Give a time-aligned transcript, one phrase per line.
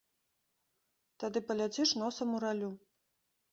[1.25, 2.75] Тады паляціш носам у раллю.